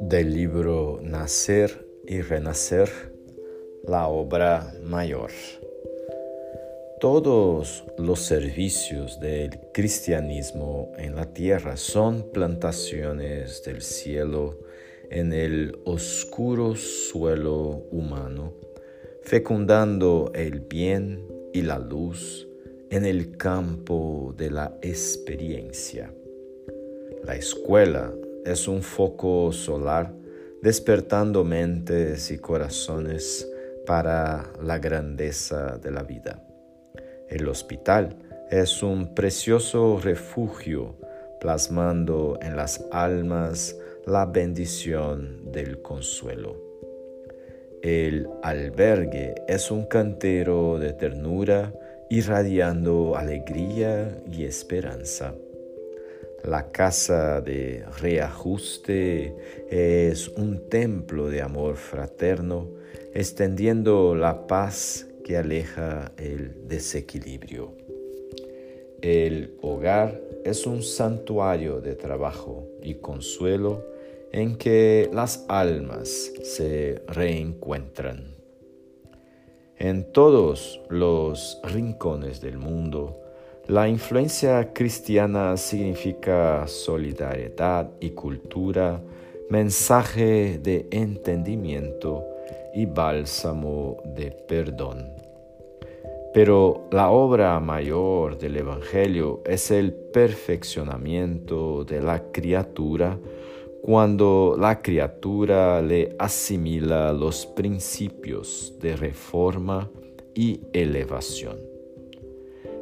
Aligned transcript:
Del 0.00 0.34
libro 0.34 1.00
Nacer 1.02 1.86
y 2.06 2.22
Renacer, 2.22 2.88
la 3.86 4.08
obra 4.08 4.72
mayor. 4.82 5.30
Todos 7.00 7.84
los 7.98 8.20
servicios 8.20 9.20
del 9.20 9.58
cristianismo 9.74 10.92
en 10.96 11.16
la 11.16 11.34
tierra 11.34 11.76
son 11.76 12.30
plantaciones 12.32 13.62
del 13.64 13.82
cielo 13.82 14.58
en 15.10 15.32
el 15.34 15.78
oscuro 15.84 16.76
suelo 16.76 17.82
humano, 17.90 18.54
fecundando 19.22 20.32
el 20.34 20.60
bien 20.60 21.28
y 21.52 21.62
la 21.62 21.78
luz 21.78 22.48
en 22.90 23.04
el 23.04 23.36
campo 23.36 24.34
de 24.36 24.50
la 24.50 24.76
experiencia. 24.82 26.12
La 27.24 27.36
escuela 27.36 28.12
es 28.44 28.68
un 28.68 28.82
foco 28.82 29.52
solar 29.52 30.12
despertando 30.62 31.44
mentes 31.44 32.30
y 32.30 32.38
corazones 32.38 33.48
para 33.86 34.50
la 34.62 34.78
grandeza 34.78 35.78
de 35.78 35.90
la 35.90 36.02
vida. 36.02 36.42
El 37.28 37.48
hospital 37.48 38.16
es 38.50 38.82
un 38.82 39.14
precioso 39.14 40.00
refugio 40.02 40.96
plasmando 41.40 42.38
en 42.40 42.56
las 42.56 42.84
almas 42.92 43.76
la 44.06 44.26
bendición 44.26 45.50
del 45.52 45.82
consuelo. 45.82 46.56
El 47.82 48.28
albergue 48.42 49.34
es 49.46 49.70
un 49.70 49.84
cantero 49.84 50.78
de 50.78 50.94
ternura 50.94 51.72
irradiando 52.10 53.16
alegría 53.16 54.22
y 54.30 54.44
esperanza. 54.44 55.34
La 56.44 56.70
casa 56.70 57.40
de 57.40 57.84
reajuste 58.00 59.34
es 59.70 60.28
un 60.28 60.68
templo 60.68 61.30
de 61.30 61.40
amor 61.40 61.76
fraterno, 61.76 62.68
extendiendo 63.14 64.14
la 64.14 64.46
paz 64.46 65.06
que 65.24 65.38
aleja 65.38 66.12
el 66.18 66.68
desequilibrio. 66.68 67.72
El 69.00 69.56
hogar 69.62 70.20
es 70.44 70.66
un 70.66 70.82
santuario 70.82 71.80
de 71.80 71.94
trabajo 71.94 72.68
y 72.82 72.96
consuelo 72.96 73.82
en 74.32 74.56
que 74.56 75.08
las 75.12 75.46
almas 75.48 76.30
se 76.42 77.02
reencuentran. 77.06 78.33
En 79.78 80.12
todos 80.12 80.80
los 80.88 81.60
rincones 81.64 82.40
del 82.40 82.58
mundo, 82.58 83.20
la 83.66 83.88
influencia 83.88 84.72
cristiana 84.72 85.56
significa 85.56 86.64
solidaridad 86.68 87.90
y 87.98 88.10
cultura, 88.10 89.02
mensaje 89.50 90.60
de 90.62 90.86
entendimiento 90.92 92.24
y 92.72 92.86
bálsamo 92.86 93.96
de 94.04 94.30
perdón. 94.30 95.12
Pero 96.32 96.86
la 96.92 97.10
obra 97.10 97.58
mayor 97.58 98.38
del 98.38 98.56
Evangelio 98.56 99.42
es 99.44 99.72
el 99.72 99.92
perfeccionamiento 99.92 101.84
de 101.84 102.00
la 102.00 102.30
criatura 102.30 103.18
cuando 103.84 104.56
la 104.58 104.80
criatura 104.80 105.82
le 105.82 106.16
asimila 106.18 107.12
los 107.12 107.44
principios 107.44 108.72
de 108.80 108.96
reforma 108.96 109.90
y 110.34 110.62
elevación. 110.72 111.58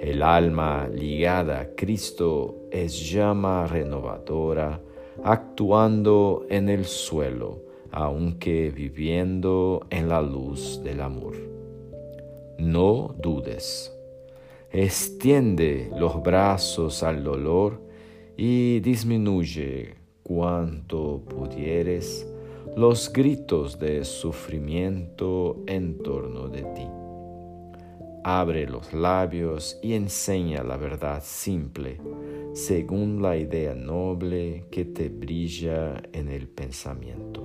El 0.00 0.24
alma 0.24 0.88
ligada 0.92 1.60
a 1.60 1.74
Cristo 1.76 2.66
es 2.72 3.12
llama 3.12 3.68
renovadora, 3.68 4.80
actuando 5.22 6.44
en 6.50 6.68
el 6.68 6.84
suelo, 6.84 7.62
aunque 7.92 8.72
viviendo 8.72 9.86
en 9.90 10.08
la 10.08 10.20
luz 10.20 10.82
del 10.82 11.00
amor. 11.00 11.36
No 12.58 13.14
dudes. 13.16 13.96
Extiende 14.72 15.92
los 15.96 16.20
brazos 16.24 17.04
al 17.04 17.22
dolor 17.22 17.80
y 18.36 18.80
disminuye 18.80 20.07
cuanto 20.28 21.22
pudieres 21.26 22.30
los 22.76 23.10
gritos 23.10 23.78
de 23.78 24.04
sufrimiento 24.04 25.64
en 25.66 25.98
torno 26.02 26.48
de 26.48 26.62
ti. 26.62 26.86
Abre 28.22 28.68
los 28.68 28.92
labios 28.92 29.78
y 29.82 29.94
enseña 29.94 30.62
la 30.62 30.76
verdad 30.76 31.22
simple, 31.24 31.98
según 32.52 33.22
la 33.22 33.38
idea 33.38 33.74
noble 33.74 34.66
que 34.70 34.84
te 34.84 35.08
brilla 35.08 36.02
en 36.12 36.28
el 36.28 36.46
pensamiento. 36.46 37.42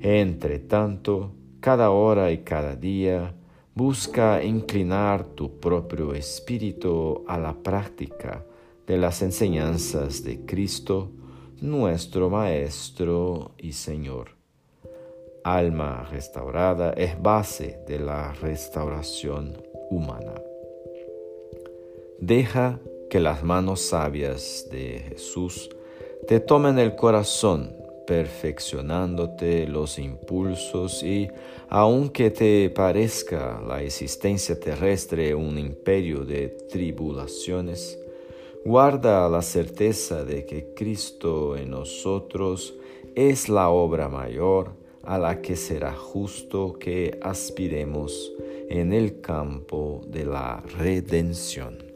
Entre 0.00 0.60
tanto, 0.60 1.32
cada 1.58 1.90
hora 1.90 2.30
y 2.30 2.38
cada 2.38 2.76
día, 2.76 3.34
busca 3.74 4.44
inclinar 4.44 5.24
tu 5.24 5.58
propio 5.58 6.14
espíritu 6.14 7.24
a 7.26 7.36
la 7.36 7.52
práctica 7.52 8.44
de 8.86 8.96
las 8.96 9.22
enseñanzas 9.22 10.22
de 10.22 10.46
Cristo, 10.46 11.10
nuestro 11.60 12.30
Maestro 12.30 13.52
y 13.58 13.72
Señor. 13.72 14.30
Alma 15.44 16.06
restaurada 16.10 16.92
es 16.92 17.20
base 17.20 17.80
de 17.86 17.98
la 17.98 18.32
restauración 18.32 19.62
humana. 19.90 20.34
Deja 22.20 22.78
que 23.10 23.20
las 23.20 23.42
manos 23.42 23.80
sabias 23.80 24.68
de 24.70 25.04
Jesús 25.08 25.70
te 26.26 26.40
tomen 26.40 26.78
el 26.78 26.94
corazón, 26.94 27.74
perfeccionándote 28.06 29.66
los 29.66 29.98
impulsos 29.98 31.02
y, 31.02 31.28
aunque 31.68 32.30
te 32.30 32.70
parezca 32.70 33.60
la 33.66 33.82
existencia 33.82 34.58
terrestre 34.58 35.34
un 35.34 35.58
imperio 35.58 36.24
de 36.24 36.48
tribulaciones, 36.48 37.98
Guarda 38.64 39.28
la 39.28 39.42
certeza 39.42 40.24
de 40.24 40.44
que 40.44 40.74
Cristo 40.74 41.56
en 41.56 41.70
nosotros 41.70 42.74
es 43.14 43.48
la 43.48 43.70
obra 43.70 44.08
mayor 44.08 44.72
a 45.02 45.16
la 45.18 45.40
que 45.40 45.56
será 45.56 45.94
justo 45.94 46.74
que 46.78 47.18
aspiremos 47.22 48.32
en 48.68 48.92
el 48.92 49.20
campo 49.20 50.02
de 50.06 50.26
la 50.26 50.62
redención. 50.76 51.87